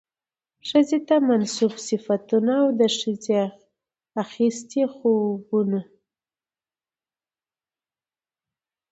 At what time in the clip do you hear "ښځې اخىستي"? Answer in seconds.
2.97-4.83